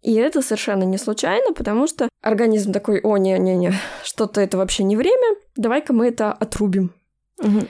[0.00, 4.96] И это совершенно не случайно, потому что организм такой, о, не-не-не, что-то это вообще не
[4.96, 6.94] время, давай-ка мы это отрубим.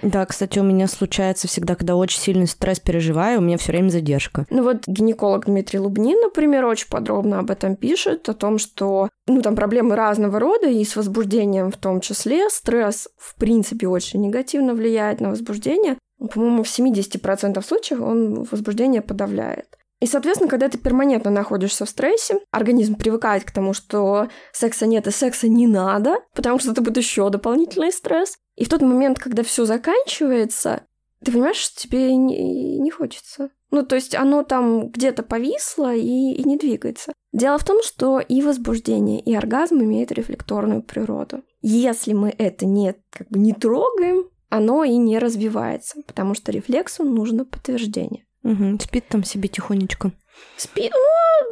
[0.02, 3.90] Да, кстати, у меня случается всегда, когда очень сильный стресс переживаю, у меня все время
[3.90, 4.46] задержка.
[4.50, 9.42] Ну вот гинеколог Дмитрий Лубнин, например, очень подробно об этом пишет, о том, что ну
[9.42, 12.48] там проблемы разного рода и с возбуждением в том числе.
[12.50, 15.96] Стресс, в принципе, очень негативно влияет на возбуждение.
[16.18, 19.66] По-моему, в 70% случаев он возбуждение подавляет.
[20.00, 25.06] И, соответственно, когда ты перманентно находишься в стрессе, организм привыкает к тому, что секса нет
[25.08, 28.38] и секса не надо, потому что это будет еще дополнительный стресс.
[28.58, 30.82] И в тот момент, когда все заканчивается,
[31.24, 33.50] ты понимаешь, что тебе не, не хочется.
[33.70, 37.12] Ну, то есть оно там где-то повисло и, и не двигается.
[37.32, 41.44] Дело в том, что и возбуждение, и оргазм имеют рефлекторную природу.
[41.60, 47.04] Если мы это не, как бы не трогаем, оно и не развивается, потому что рефлексу
[47.04, 48.24] нужно подтверждение.
[48.42, 50.10] Угу, спит там себе тихонечко.
[50.56, 50.92] Спит,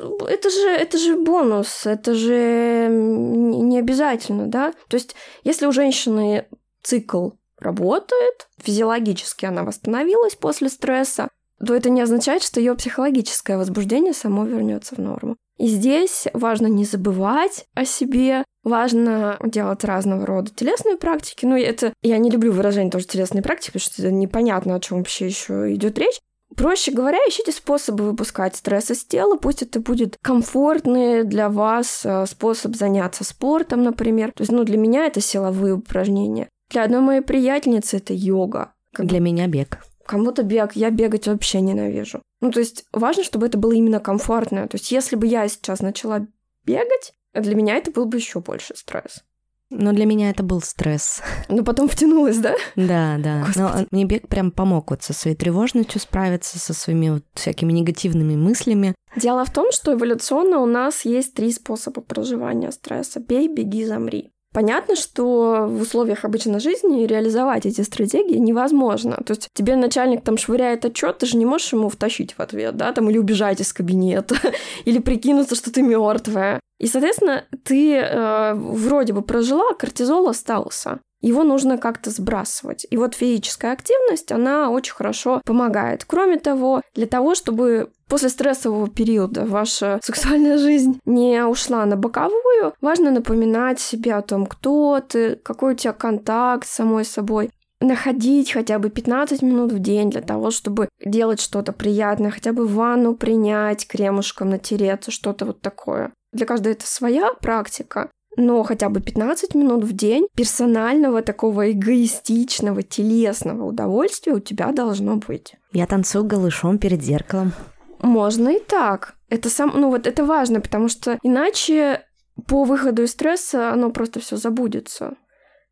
[0.00, 4.72] ну, это же, это же бонус, это же не обязательно, да?
[4.88, 5.14] То есть,
[5.44, 6.46] если у женщины
[6.86, 11.28] цикл работает, физиологически она восстановилась после стресса,
[11.64, 15.36] то это не означает, что ее психологическое возбуждение само вернется в норму.
[15.58, 21.46] И здесь важно не забывать о себе, важно делать разного рода телесные практики.
[21.46, 25.26] Ну, это я не люблю выражение тоже телесные практики, потому что непонятно, о чем вообще
[25.26, 26.20] еще идет речь.
[26.54, 32.24] Проще говоря, ищите способы выпускать стресс из тела, пусть это будет комфортный для вас э,
[32.26, 34.30] способ заняться спортом, например.
[34.32, 36.48] То есть, ну, для меня это силовые упражнения.
[36.70, 38.72] Для одной моей приятельницы это йога.
[38.92, 39.84] Как для меня бег.
[40.06, 42.22] Кому-то бег, я бегать вообще ненавижу.
[42.40, 44.68] Ну, то есть важно, чтобы это было именно комфортно.
[44.68, 46.26] То есть если бы я сейчас начала
[46.64, 49.24] бегать, для меня это был бы еще больше стресс.
[49.68, 51.22] Но для меня это был стресс.
[51.48, 52.54] Ну, потом втянулась, да?
[52.76, 53.40] Да, да.
[53.46, 53.58] Господи.
[53.58, 58.36] Но мне бег прям помог вот со своей тревожностью справиться, со своими вот всякими негативными
[58.36, 58.94] мыслями.
[59.16, 63.18] Дело в том, что эволюционно у нас есть три способа проживания стресса.
[63.18, 64.30] Бей, беги, замри.
[64.56, 69.18] Понятно, что в условиях обычной жизни реализовать эти стратегии невозможно.
[69.26, 72.74] То есть тебе начальник там швыряет отчет, ты же не можешь ему втащить в ответ,
[72.74, 74.34] да, там или убежать из кабинета,
[74.86, 76.58] или прикинуться, что ты мертвая.
[76.80, 82.86] И, соответственно, ты э, вроде бы прожила, кортизол остался его нужно как-то сбрасывать.
[82.90, 86.04] И вот физическая активность, она очень хорошо помогает.
[86.04, 92.74] Кроме того, для того, чтобы после стрессового периода ваша сексуальная жизнь не ушла на боковую,
[92.80, 97.50] важно напоминать себе о том, кто ты, какой у тебя контакт с самой собой,
[97.80, 102.66] находить хотя бы 15 минут в день для того, чтобы делать что-то приятное, хотя бы
[102.66, 106.12] ванну принять, кремушком натереться, что-то вот такое.
[106.32, 112.82] Для каждой это своя практика, но хотя бы 15 минут в день персонального такого эгоистичного,
[112.82, 115.54] телесного удовольствия у тебя должно быть.
[115.72, 117.52] Я танцую голышом перед зеркалом.
[118.00, 119.14] Можно и так.
[119.28, 122.02] Это сам, ну вот это важно, потому что иначе
[122.46, 125.14] по выходу из стресса оно просто все забудется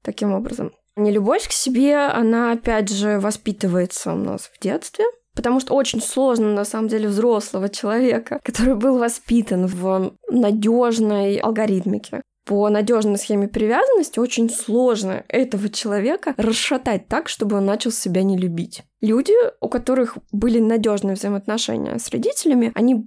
[0.02, 0.72] таким образом.
[0.96, 6.52] Нелюбовь к себе, она опять же воспитывается у нас в детстве, Потому что очень сложно,
[6.52, 14.18] на самом деле, взрослого человека, который был воспитан в надежной алгоритмике, по надежной схеме привязанности
[14.18, 18.82] очень сложно этого человека расшатать так, чтобы он начал себя не любить.
[19.00, 23.06] Люди, у которых были надежные взаимоотношения с родителями, они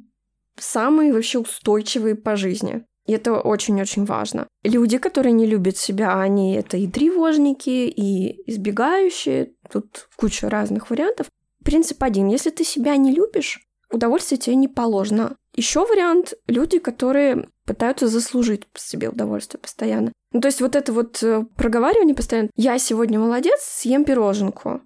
[0.57, 2.83] самые вообще устойчивые по жизни.
[3.05, 4.47] И это очень-очень важно.
[4.63, 9.53] Люди, которые не любят себя, они это и тревожники, и избегающие.
[9.71, 11.27] Тут куча разных вариантов.
[11.63, 12.27] Принцип один.
[12.27, 15.37] Если ты себя не любишь, удовольствие тебе не положено.
[15.57, 20.13] Еще вариант– люди, которые пытаются заслужить себе удовольствие постоянно.
[20.31, 24.81] Ну, то есть вот это вот э, проговаривание постоянно «я сегодня молодец, съем пироженку».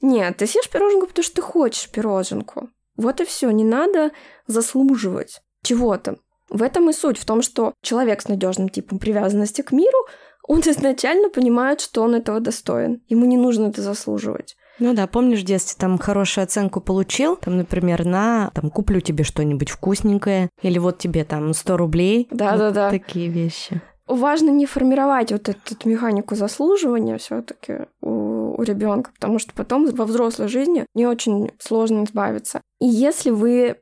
[0.00, 2.70] Нет, ты съешь пироженку, потому что ты хочешь пироженку.
[2.96, 4.12] Вот и все, не надо
[4.46, 6.18] заслуживать чего-то.
[6.48, 10.06] В этом и суть, в том, что человек с надежным типом привязанности к миру,
[10.44, 13.02] он изначально понимает, что он этого достоин.
[13.08, 14.56] Ему не нужно это заслуживать.
[14.78, 19.24] Ну да, помнишь, в детстве там хорошую оценку получил, там, например, на, там, куплю тебе
[19.24, 22.28] что-нибудь вкусненькое, или вот тебе там 100 рублей.
[22.30, 22.90] Да-да-да.
[22.90, 23.80] Вот такие вещи.
[24.06, 29.86] Важно не формировать вот эту механику заслуживания все таки у, у ребенка, потому что потом
[29.86, 32.60] во взрослой жизни не очень сложно избавиться.
[32.80, 33.76] И если вы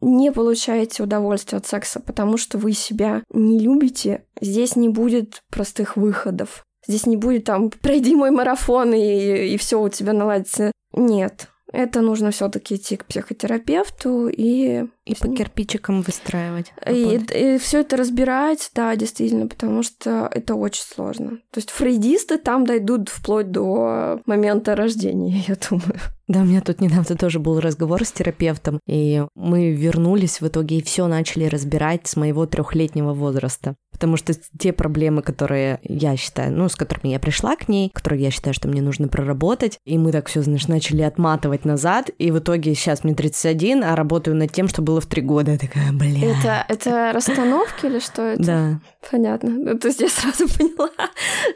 [0.00, 5.96] не получаете удовольствие от секса, потому что вы себя не любите, здесь не будет простых
[5.96, 6.64] выходов.
[6.88, 10.72] Здесь не будет там «пройди мой марафон, и, и все у тебя наладится».
[10.94, 11.48] Нет.
[11.70, 16.72] это нужно все-таки идти к психотерапевту и и по кирпичикам выстраивать.
[16.86, 21.38] И, и все это разбирать, да, действительно, потому что это очень сложно.
[21.50, 26.00] То есть фрейдисты там дойдут вплоть до момента рождения, я думаю.
[26.28, 30.76] Да, у меня тут недавно тоже был разговор с терапевтом, и мы вернулись в итоге
[30.76, 33.76] и все начали разбирать с моего трехлетнего возраста.
[33.90, 38.22] Потому что те проблемы, которые я считаю, ну, с которыми я пришла к ней, которые
[38.22, 42.30] я считаю, что мне нужно проработать, и мы так все, знаешь, начали отматывать назад, и
[42.30, 45.52] в итоге сейчас мне 31, а работаю над тем, что было в три года.
[45.52, 46.32] Я такая, бля.
[46.32, 48.42] Это, это расстановки или что это?
[48.42, 48.80] Да.
[49.10, 49.50] Понятно.
[49.50, 50.90] Ну, то есть я сразу поняла,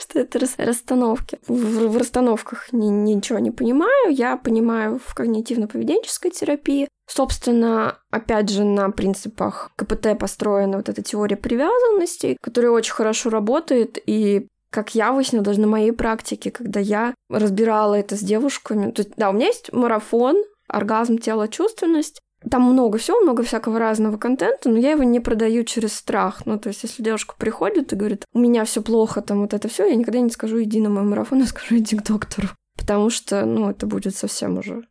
[0.00, 1.38] что это расстановки.
[1.46, 4.10] В, в расстановках ни, ничего не понимаю.
[4.10, 6.88] Я понимаю в когнитивно-поведенческой терапии.
[7.08, 13.98] Собственно, опять же, на принципах КПТ построена вот эта теория привязанности, которая очень хорошо работает,
[14.06, 18.90] и как я выяснила, даже на моей практике, когда я разбирала это с девушками.
[18.90, 22.20] То есть, да, у меня есть марафон, оргазм, тело, чувственность.
[22.50, 26.44] Там много всего, много всякого разного контента, но я его не продаю через страх.
[26.44, 29.68] Ну, то есть, если девушка приходит и говорит, у меня все плохо, там вот это
[29.68, 32.48] все, я никогда не скажу, иди на мой марафон, я скажу, иди к доктору.
[32.76, 34.84] Потому что, ну, это будет совсем уже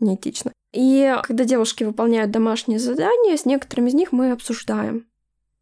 [0.00, 0.52] неэтично.
[0.72, 5.06] И когда девушки выполняют домашние задания, с некоторыми из них мы обсуждаем,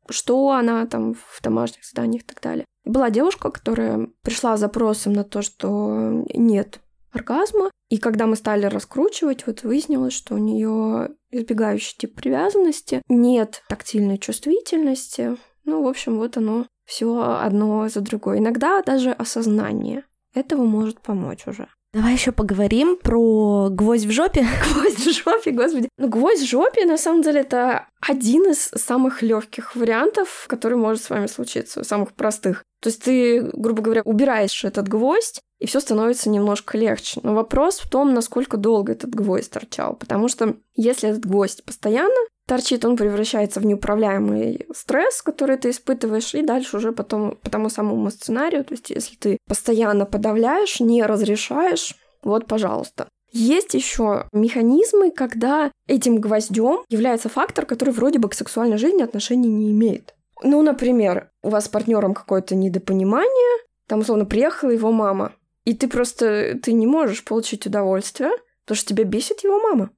[0.08, 2.64] что она там в домашних заданиях и так далее.
[2.84, 6.80] И была девушка, которая пришла с запросом на то, что нет
[7.12, 7.70] оргазма.
[7.88, 14.18] И когда мы стали раскручивать, вот выяснилось, что у нее избегающий тип привязанности, нет тактильной
[14.18, 15.36] чувствительности.
[15.64, 18.38] Ну, в общем, вот оно все одно за другое.
[18.38, 21.68] Иногда даже осознание этого может помочь уже.
[21.96, 24.46] Давай еще поговорим про гвоздь в жопе.
[24.70, 25.88] Гвоздь в жопе, господи.
[25.96, 31.02] Ну, гвоздь в жопе, на самом деле, это один из самых легких вариантов, который может
[31.02, 32.64] с вами случиться, самых простых.
[32.82, 37.20] То есть ты, грубо говоря, убираешь этот гвоздь, и все становится немножко легче.
[37.22, 39.96] Но вопрос в том, насколько долго этот гвоздь торчал.
[39.96, 42.14] Потому что если этот гвоздь постоянно
[42.46, 47.68] торчит, он превращается в неуправляемый стресс, который ты испытываешь, и дальше уже потом по тому
[47.68, 53.08] самому сценарию, то есть если ты постоянно подавляешь, не разрешаешь, вот, пожалуйста.
[53.32, 59.48] Есть еще механизмы, когда этим гвоздем является фактор, который вроде бы к сексуальной жизни отношения
[59.48, 60.14] не имеет.
[60.42, 65.32] Ну, например, у вас с партнером какое-то недопонимание, там, условно, приехала его мама,
[65.64, 68.30] и ты просто ты не можешь получить удовольствие,
[68.64, 69.90] потому что тебя бесит его мама.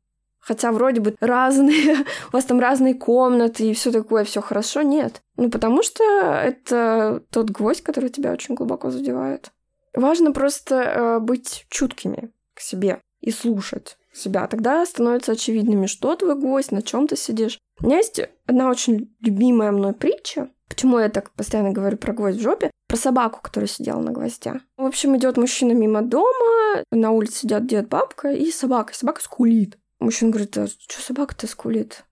[0.49, 5.21] Хотя вроде бы разные, у вас там разные комнаты и все такое, все хорошо, нет.
[5.37, 9.51] Ну, потому что это тот гвоздь, который тебя очень глубоко задевает.
[9.95, 14.47] Важно просто э, быть чуткими к себе и слушать себя.
[14.47, 17.59] Тогда становится очевидными, что твой гвоздь, на чем ты сидишь.
[17.83, 20.49] У меня есть одна очень любимая мной притча.
[20.67, 22.71] Почему я так постоянно говорю про гвоздь в жопе?
[22.87, 24.63] Про собаку, которая сидела на гвозде.
[24.79, 28.95] В общем, идет мужчина мимо дома, на улице сидят дед, бабка и собака.
[28.95, 29.77] Собака скулит.
[30.01, 32.05] Мужчина говорит, а что собака-то скулит?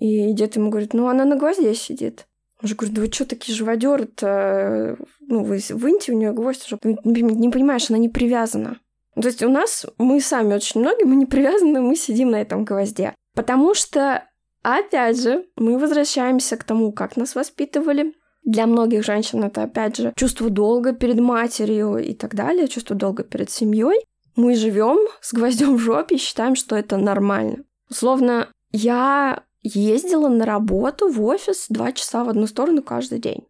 [0.00, 2.26] И дед ему говорит, ну, она на гвозде сидит.
[2.62, 4.96] Же говорит, да вы что такие живодеры-то?
[5.20, 8.80] Ну, вы выньте у нее гвоздь, чтобы не понимаешь, она не привязана.
[9.14, 12.64] То есть у нас, мы сами очень многие, мы не привязаны, мы сидим на этом
[12.64, 13.14] гвозде.
[13.34, 14.24] Потому что,
[14.62, 18.14] опять же, мы возвращаемся к тому, как нас воспитывали.
[18.44, 23.24] Для многих женщин это, опять же, чувство долга перед матерью и так далее, чувство долга
[23.24, 24.04] перед семьей
[24.36, 27.64] мы живем с гвоздем в жопе и считаем, что это нормально.
[27.88, 33.46] Условно, я ездила на работу в офис два часа в одну сторону каждый день.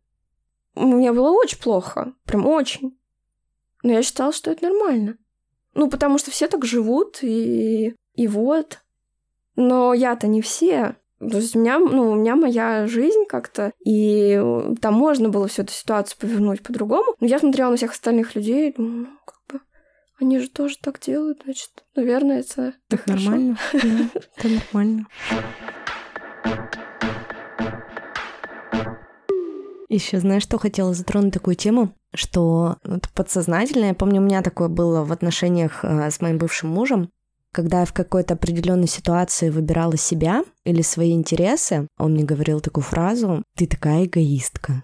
[0.77, 2.99] У меня было очень плохо, прям очень.
[3.83, 5.17] Но я считала, что это нормально.
[5.75, 8.81] Ну, потому что все так живут, и, и вот.
[9.57, 10.97] Но я-то не все.
[11.19, 14.41] То есть у меня, ну, у меня моя жизнь как-то, и
[14.81, 17.15] там можно было всю эту ситуацию повернуть по-другому.
[17.21, 19.09] Но я смотрела на всех остальных людей и думаю, ну,
[20.21, 23.59] они же тоже так делают, значит, наверное, это так нормально.
[24.37, 25.07] Это нормально.
[29.89, 34.69] Еще знаешь, что хотела затронуть такую тему, что вот подсознательно, я помню, у меня такое
[34.69, 37.11] было в отношениях э, с моим бывшим мужем,
[37.53, 42.83] когда я в какой-то определенной ситуации выбирала себя или свои интересы, он мне говорил такую
[42.83, 44.83] фразу «ты такая эгоистка».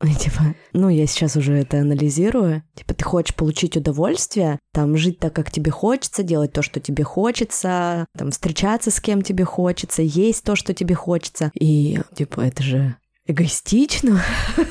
[0.18, 2.62] Типа, ну, я сейчас уже это анализирую.
[2.74, 7.02] Типа, ты хочешь получить удовольствие, там, жить так, как тебе хочется, делать то, что тебе
[7.04, 11.50] хочется, там, встречаться с кем тебе хочется, есть то, что тебе хочется.
[11.54, 12.96] И, типа, это же
[13.26, 14.22] эгоистично.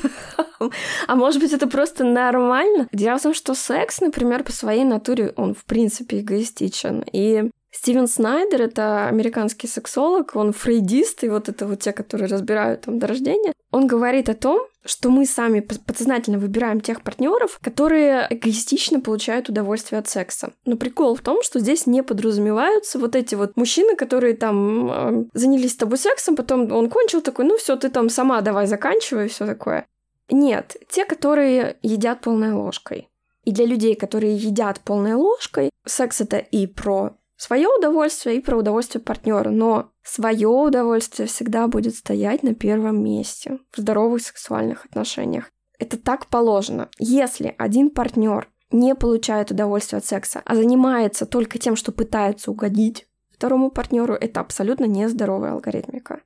[1.06, 2.88] А может быть, это просто нормально?
[2.90, 7.04] Дело в том, что секс, например, по своей натуре, он в принципе эгоистичен.
[7.12, 12.80] И Стивен Снайдер— это американский сексолог, он фрейдист, и вот это вот те, которые разбирают
[12.80, 13.52] там до рождения.
[13.70, 19.98] Он говорит о том, что мы сами подсознательно выбираем тех партнеров, которые эгоистично получают удовольствие
[19.98, 20.54] от секса.
[20.64, 25.24] Но прикол в том, что здесь не подразумеваются вот эти вот мужчины, которые там э,
[25.34, 29.28] занялись с тобой сексом, потом он кончил такой, ну все, ты там сама давай заканчивай,
[29.28, 29.84] все такое.
[30.30, 33.10] Нет, те, которые едят полной ложкой.
[33.44, 38.56] И для людей, которые едят полной ложкой, секс это и про свое удовольствие, и про
[38.56, 39.50] удовольствие партнера.
[39.50, 45.50] Но свое удовольствие всегда будет стоять на первом месте в здоровых сексуальных отношениях.
[45.78, 46.88] Это так положено.
[46.98, 53.06] Если один партнер не получает удовольствие от секса, а занимается только тем, что пытается угодить
[53.30, 56.20] второму партнеру, это абсолютно нездоровая алгоритмика.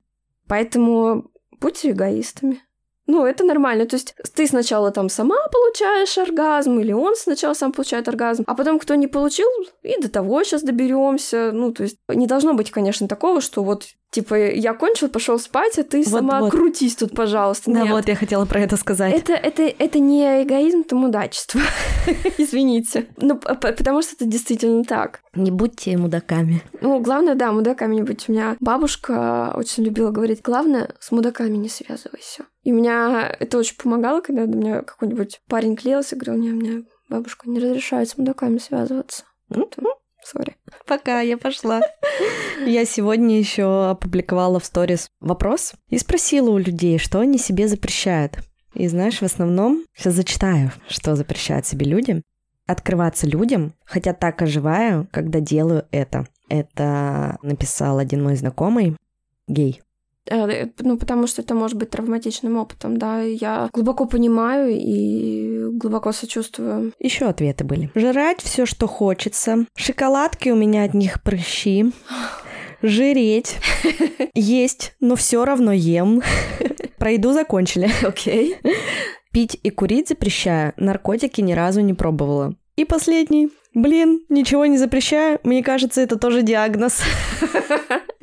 [0.47, 2.61] Поэтому будьте эгоистами.
[3.11, 3.85] Ну, это нормально.
[3.85, 8.55] То есть ты сначала там сама получаешь оргазм, или он сначала сам получает оргазм, а
[8.55, 9.49] потом кто не получил,
[9.83, 11.51] и до того сейчас доберемся.
[11.51, 15.79] Ну, то есть не должно быть, конечно, такого, что вот Типа, я кончил, пошел спать,
[15.79, 16.51] а ты вот, сама вот.
[16.51, 17.71] крутись тут, пожалуйста.
[17.71, 17.91] Да, Нет.
[17.91, 19.13] вот я хотела про это сказать.
[19.13, 21.61] Это, это, это не эгоизм, это мудачество.
[22.37, 23.07] Извините.
[23.15, 25.21] Ну, потому что это действительно так.
[25.33, 26.61] Не будьте мудаками.
[26.81, 28.27] Ну, главное, да, мудаками не быть.
[28.27, 32.43] У меня бабушка очень любила говорить, главное, с мудаками не связывайся.
[32.63, 36.83] И меня это очень помогало, когда у меня какой-нибудь парень клеился, говорил, не, у меня
[37.09, 39.23] бабушка не разрешает с мудаками связываться.
[40.23, 40.55] Сори.
[40.85, 41.81] Пока, я пошла.
[42.65, 48.37] Я сегодня еще опубликовала в сторис вопрос и спросила у людей, что они себе запрещают.
[48.73, 52.21] И знаешь, в основном, сейчас зачитаю, что запрещают себе люди.
[52.67, 56.27] Открываться людям, хотя так оживаю, когда делаю это.
[56.47, 58.95] Это написал один мой знакомый,
[59.47, 59.81] гей.
[60.29, 63.21] Э, ну, потому что это может быть травматичным опытом, да.
[63.21, 66.93] Я глубоко понимаю и глубоко сочувствую.
[66.99, 67.89] Еще ответы были.
[67.95, 69.65] Жрать все, что хочется.
[69.75, 71.91] Шоколадки у меня от них прыщи.
[72.81, 73.57] Жиреть.
[74.33, 76.21] Есть, но все равно ем.
[76.97, 77.89] Пройду закончили.
[78.03, 78.57] Окей.
[79.31, 80.73] Пить и курить запрещаю.
[80.77, 82.55] Наркотики ни разу не пробовала.
[82.75, 83.49] И последний.
[83.73, 85.39] Блин, ничего не запрещаю.
[85.43, 87.01] Мне кажется, это тоже диагноз.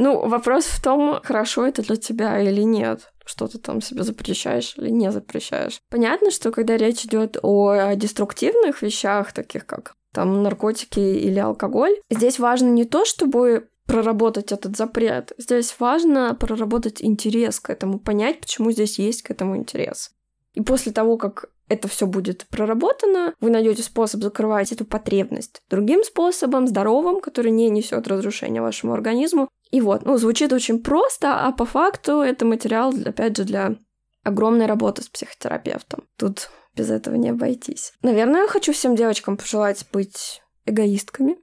[0.01, 4.75] Ну, вопрос в том, хорошо это для тебя или нет что ты там себе запрещаешь
[4.79, 5.81] или не запрещаешь.
[5.91, 12.39] Понятно, что когда речь идет о деструктивных вещах, таких как там наркотики или алкоголь, здесь
[12.39, 15.33] важно не то, чтобы проработать этот запрет.
[15.39, 20.11] Здесь важно проработать интерес к этому, понять, почему здесь есть к этому интерес.
[20.55, 26.03] И после того, как это все будет проработано, вы найдете способ закрывать эту потребность другим
[26.05, 29.49] способом, здоровым, который не несет разрушения вашему организму.
[29.71, 33.77] И вот, ну, звучит очень просто, а по факту это материал, опять же, для
[34.23, 36.05] огромной работы с психотерапевтом.
[36.17, 37.93] Тут без этого не обойтись.
[38.03, 41.37] Наверное, я хочу всем девочкам пожелать быть эгоистками,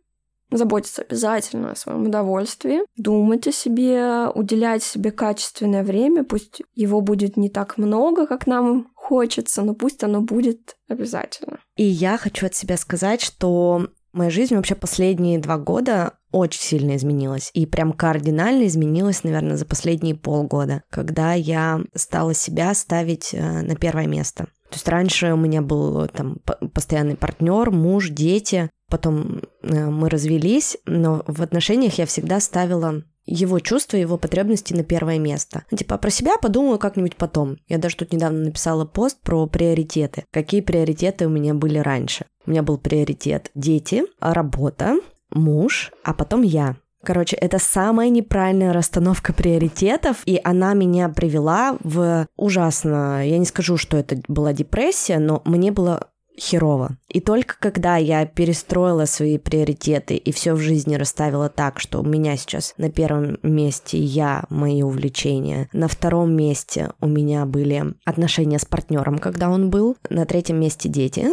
[0.51, 7.37] заботиться обязательно о своем удовольствии, думать о себе, уделять себе качественное время, пусть его будет
[7.37, 11.59] не так много, как нам хочется, но пусть оно будет обязательно.
[11.75, 16.95] И я хочу от себя сказать, что моя жизнь вообще последние два года очень сильно
[16.95, 17.49] изменилась.
[17.53, 23.75] И прям кардинально изменилась, наверное, за последние полгода, когда я стала себя ставить э, на
[23.75, 24.47] первое место.
[24.75, 26.39] То есть раньше у меня был там
[26.73, 33.59] постоянный партнер, муж, дети, потом э, мы развелись, но в отношениях я всегда ставила его
[33.59, 35.63] чувства, его потребности на первое место.
[35.71, 37.55] Ну, типа, про себя подумаю как-нибудь потом.
[37.69, 40.25] Я даже тут недавно написала пост про приоритеты.
[40.29, 42.25] Какие приоритеты у меня были раньше?
[42.45, 44.99] У меня был приоритет дети, работа,
[45.29, 46.75] муж, а потом я.
[47.05, 53.25] Короче, это самая неправильная расстановка приоритетов, и она меня привела в ужасно...
[53.25, 56.97] Я не скажу, что это была депрессия, но мне было херово.
[57.07, 62.03] И только когда я перестроила свои приоритеты и все в жизни расставила так, что у
[62.03, 68.59] меня сейчас на первом месте я, мои увлечения, на втором месте у меня были отношения
[68.59, 71.27] с партнером, когда он был, на третьем месте дети,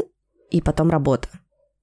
[0.50, 1.28] и потом работа.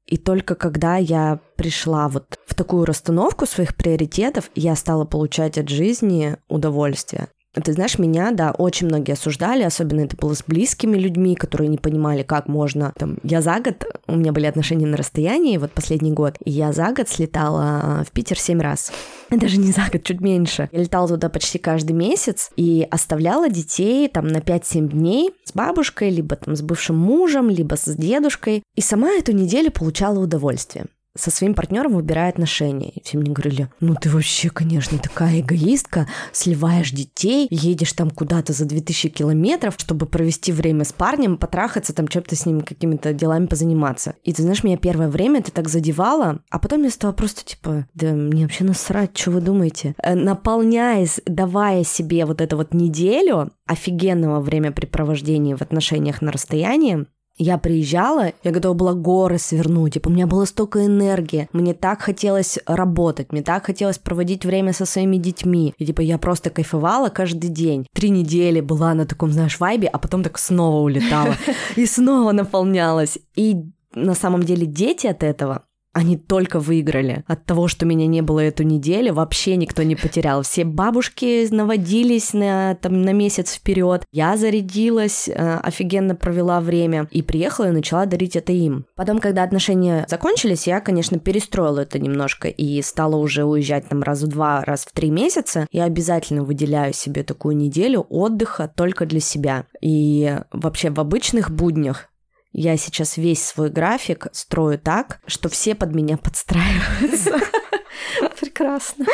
[0.09, 5.69] И только когда я пришла вот в такую расстановку своих приоритетов, я стала получать от
[5.69, 7.27] жизни удовольствие.
[7.53, 11.79] Ты знаешь, меня, да, очень многие осуждали, особенно это было с близкими людьми, которые не
[11.79, 16.11] понимали, как можно, там, я за год, у меня были отношения на расстоянии, вот последний
[16.11, 18.91] год, и я за год слетала в Питер семь раз.
[19.31, 20.69] Даже не за год, чуть меньше.
[20.71, 26.11] Я летала туда почти каждый месяц и оставляла детей там на 5-7 дней с бабушкой,
[26.11, 30.85] либо там с бывшим мужем, либо с дедушкой, и сама эту неделю получала удовольствие.
[31.17, 32.89] Со своим партнером выбирая отношения.
[32.89, 38.53] И все мне говорили, ну ты вообще, конечно, такая эгоистка, сливаешь детей, едешь там куда-то
[38.53, 43.47] за 2000 километров, чтобы провести время с парнем, потрахаться, там чем-то с ним какими-то делами
[43.47, 44.15] позаниматься.
[44.23, 47.87] И ты знаешь, меня первое время это так задевало, а потом я стала просто типа,
[47.93, 49.95] да мне вообще насрать, что вы думаете?
[50.01, 57.05] Э, наполняясь, давая себе вот эту вот неделю офигенного времяпрепровождения в отношениях на расстоянии,
[57.39, 62.01] я приезжала, я готова была горы свернуть, типа, у меня было столько энергии, мне так
[62.01, 67.09] хотелось работать, мне так хотелось проводить время со своими детьми, и типа я просто кайфовала
[67.09, 67.87] каждый день.
[67.93, 71.35] Три недели была на таком, знаешь, вайбе, а потом так снова улетала
[71.75, 73.17] и снова наполнялась.
[73.35, 73.55] И
[73.95, 75.63] на самом деле дети от этого
[75.93, 77.23] они только выиграли.
[77.27, 80.43] От того, что меня не было эту неделю, вообще никто не потерял.
[80.43, 84.03] Все бабушки наводились на, там, на месяц вперед.
[84.11, 88.85] Я зарядилась, э, офигенно провела время и приехала и начала дарить это им.
[88.95, 94.21] Потом, когда отношения закончились, я, конечно, перестроила это немножко и стала уже уезжать там раз
[94.21, 95.67] в два, раз в три месяца.
[95.71, 99.65] Я обязательно выделяю себе такую неделю отдыха только для себя.
[99.81, 102.09] И вообще в обычных буднях
[102.51, 107.39] я сейчас весь свой график строю так, что все под меня подстраиваются.
[108.39, 109.05] Прекрасно.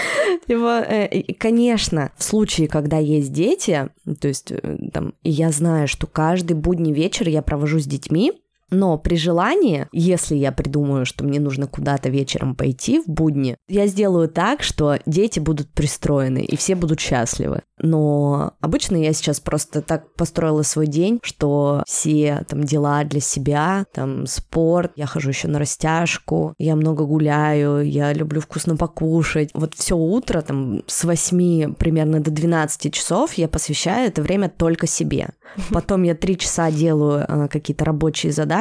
[0.47, 6.07] Его, э, конечно, в случае, когда есть дети, то есть э, там, я знаю, что
[6.07, 8.33] каждый будний вечер я провожу с детьми,
[8.71, 13.87] но при желании, если я придумаю, что мне нужно куда-то вечером пойти в будни, я
[13.87, 17.61] сделаю так, что дети будут пристроены и все будут счастливы.
[17.79, 23.85] Но обычно я сейчас просто так построила свой день, что все там дела для себя,
[23.93, 29.49] там спорт, я хожу еще на растяжку, я много гуляю, я люблю вкусно покушать.
[29.53, 34.87] Вот все утро там с 8 примерно до 12 часов я посвящаю это время только
[34.87, 35.29] себе.
[35.71, 38.54] Потом я 3 часа делаю э, какие-то рабочие задачи,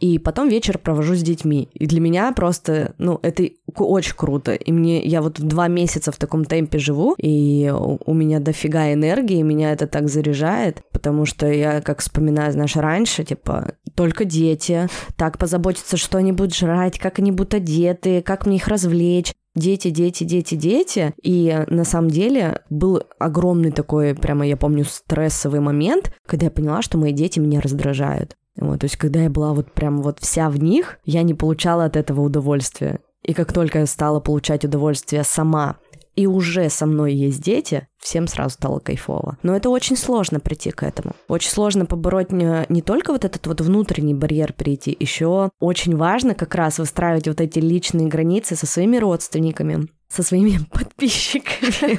[0.00, 1.68] и потом вечер провожу с детьми.
[1.72, 4.52] И для меня просто, ну, это очень круто.
[4.52, 9.40] И мне, я вот два месяца в таком темпе живу, и у меня дофига энергии,
[9.42, 15.38] меня это так заряжает, потому что я, как вспоминаю, знаешь, раньше, типа, только дети, так
[15.38, 20.24] позаботиться, что они будут жрать, как они будут одеты, как мне их развлечь дети, дети,
[20.24, 21.14] дети, дети.
[21.22, 26.82] И на самом деле был огромный такой, прямо я помню, стрессовый момент, когда я поняла,
[26.82, 28.36] что мои дети меня раздражают.
[28.56, 31.84] Вот, то есть, когда я была вот прям вот вся в них, я не получала
[31.84, 33.00] от этого удовольствия.
[33.22, 35.76] И как только я стала получать удовольствие сама,
[36.14, 39.36] и уже со мной есть дети, всем сразу стало кайфово.
[39.42, 41.16] Но это очень сложно прийти к этому.
[41.28, 46.34] Очень сложно побороть не, не только вот этот вот внутренний барьер прийти, еще очень важно
[46.34, 51.98] как раз выстраивать вот эти личные границы со своими родственниками, со своими подписчиками.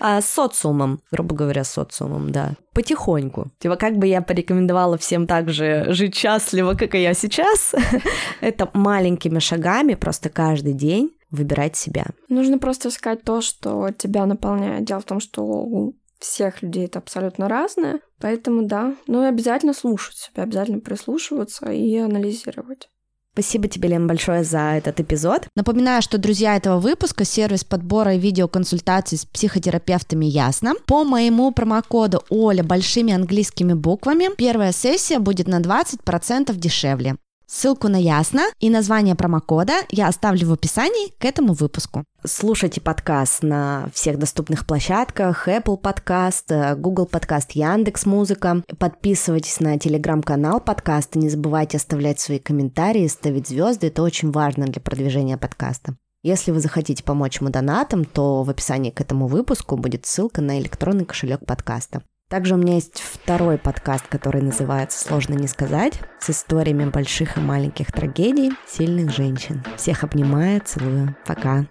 [0.00, 2.54] А с социумом, грубо говоря, с социумом, да.
[2.72, 3.50] Потихоньку.
[3.58, 7.74] Типа, как бы я порекомендовала всем так же жить счастливо, как и я сейчас,
[8.40, 12.06] это маленькими шагами, просто каждый день выбирать себя.
[12.28, 14.84] Нужно просто искать то, что тебя наполняет.
[14.84, 19.74] Дело в том, что у всех людей это абсолютно разное, поэтому да, ну и обязательно
[19.74, 22.88] слушать себя, обязательно прислушиваться и анализировать.
[23.34, 25.48] Спасибо тебе, Лен, большое за этот эпизод.
[25.56, 30.74] Напоминаю, что друзья этого выпуска сервис подбора и видеоконсультаций с психотерапевтами Ясно.
[30.86, 37.16] По моему промокоду Оля большими английскими буквами первая сессия будет на 20% дешевле.
[37.46, 42.04] Ссылку на Ясно и название промокода я оставлю в описании к этому выпуску.
[42.24, 48.62] Слушайте подкаст на всех доступных площадках, Apple Podcast, Google Podcast, Яндекс Музыка.
[48.78, 54.80] Подписывайтесь на телеграм-канал подкаста, не забывайте оставлять свои комментарии, ставить звезды, это очень важно для
[54.80, 55.96] продвижения подкаста.
[56.22, 60.58] Если вы захотите помочь ему донатом, то в описании к этому выпуску будет ссылка на
[60.58, 62.02] электронный кошелек подкаста.
[62.28, 67.40] Также у меня есть второй подкаст, который называется «Сложно не сказать» с историями больших и
[67.40, 69.62] маленьких трагедий сильных женщин.
[69.76, 71.16] Всех обнимаю, целую.
[71.26, 71.66] Пока.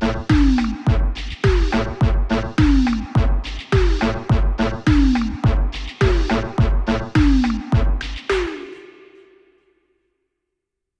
[0.00, 0.35] thank you